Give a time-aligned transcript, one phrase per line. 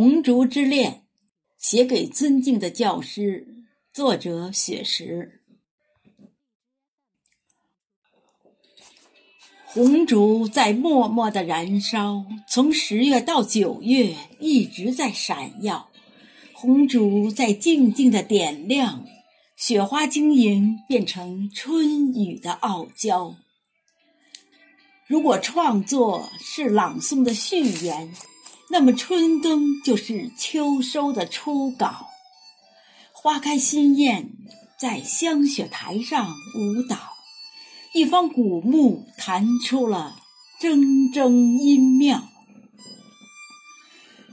[0.00, 1.02] 红烛之恋，
[1.58, 3.48] 写给尊敬的教师。
[3.92, 5.42] 作者：雪石。
[9.64, 15.90] 红烛在默默的燃烧，从十月到九月一直在闪耀。
[16.52, 19.04] 红烛在静静的点亮，
[19.56, 23.34] 雪花晶莹变成春雨的傲娇。
[25.08, 28.14] 如果创作是朗诵的序言。
[28.70, 32.08] 那么春耕就是秋收的初稿，
[33.12, 34.30] 花开新艳，
[34.78, 36.96] 在香雪台上舞蹈，
[37.94, 40.16] 一方古木弹出了
[40.60, 40.78] 铮
[41.12, 42.28] 铮音妙，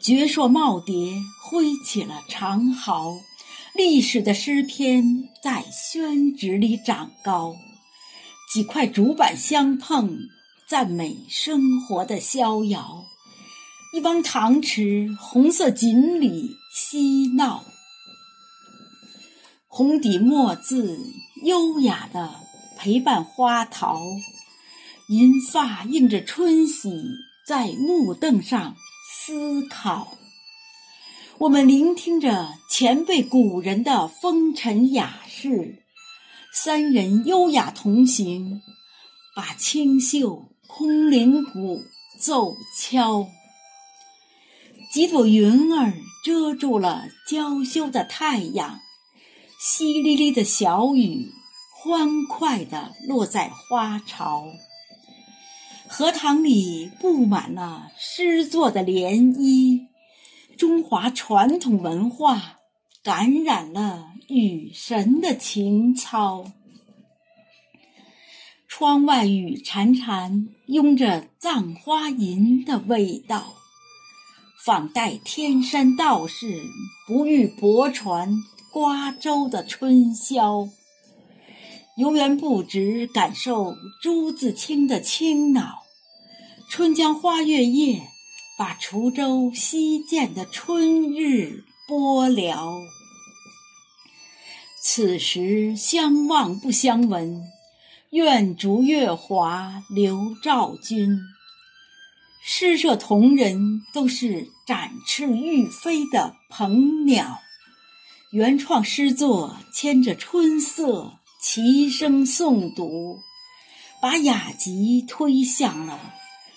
[0.00, 3.12] 绝硕耄耋挥起了长毫，
[3.74, 7.54] 历史的诗篇在宣纸里长高，
[8.50, 10.16] 几块竹板相碰，
[10.66, 13.04] 赞美生活的逍遥。
[13.94, 17.62] 一汪塘池，红色锦鲤嬉闹，
[19.66, 20.98] 红底墨字
[21.44, 22.36] 优雅的
[22.78, 24.00] 陪伴花桃，
[25.08, 26.90] 银发映着春喜，
[27.46, 28.76] 在木凳上
[29.10, 30.16] 思考。
[31.36, 35.82] 我们聆听着前辈古人的风尘雅事，
[36.54, 38.62] 三人优雅同行，
[39.36, 41.82] 把清秀空灵鼓
[42.18, 43.28] 奏敲。
[44.92, 48.78] 几朵云儿遮住了娇羞的太阳，
[49.58, 51.32] 淅沥沥的小雨
[51.70, 54.44] 欢快地落在花潮。
[55.88, 59.86] 荷塘里布满了诗作的涟漪，
[60.58, 62.58] 中华传统文化
[63.02, 66.52] 感染了雨神的情操。
[68.68, 73.54] 窗外雨潺潺，拥着《葬花吟》的味道。
[74.64, 76.62] 仿代天山道士
[77.08, 80.68] 不遇泊船瓜洲的春宵，
[81.96, 85.82] 游园不值感受朱自清的清脑。
[86.70, 88.02] 春江花月夜，
[88.56, 92.56] 把滁州西涧的春日播了。
[94.80, 97.42] 此时相望不相闻，
[98.10, 101.18] 愿逐月华流照君。
[102.44, 107.38] 诗社同仁都是展翅欲飞的鹏鸟，
[108.32, 113.20] 原创诗作牵着春色齐声诵读，
[114.00, 116.14] 把雅集推向了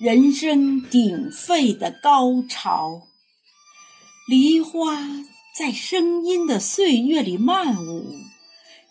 [0.00, 3.02] 人声鼎沸的高潮。
[4.26, 4.96] 梨花
[5.58, 8.14] 在声音的岁月里漫舞，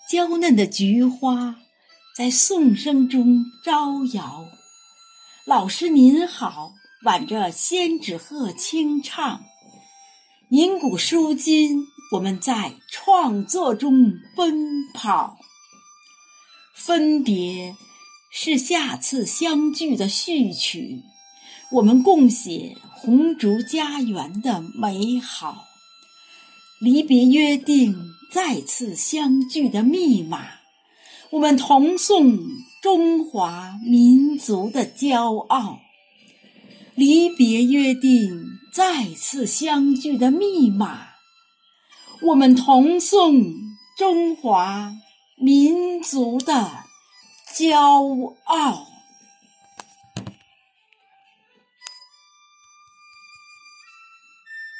[0.08, 1.56] 娇嫩的菊花
[2.16, 4.46] 在颂声中招摇。
[5.46, 6.74] 老师您好，
[7.04, 9.44] 挽着仙纸鹤轻唱，
[10.50, 15.38] 银鼓书金，我们在创作中奔跑。
[16.74, 17.76] 分别
[18.32, 21.04] 是下次相聚的序曲，
[21.74, 25.66] 我们共写红烛家园的美好。
[26.82, 30.48] 离别约定再次相聚的密码，
[31.30, 32.40] 我们同颂。
[32.86, 35.80] 中华民族的骄傲，
[36.94, 41.08] 离别约定再次相聚的密码，
[42.28, 43.42] 我们同颂
[43.98, 44.94] 中华
[45.36, 46.84] 民族的
[47.58, 48.95] 骄傲。